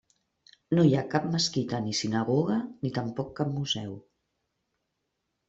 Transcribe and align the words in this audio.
No 0.77 0.85
hi 0.87 0.95
ha 0.95 1.03
cap 1.11 1.27
mesquita 1.35 1.81
ni 1.83 1.93
sinagoga, 1.99 2.57
ni 2.87 2.93
tampoc 2.97 3.31
cap 3.43 3.53
museu. 3.61 3.95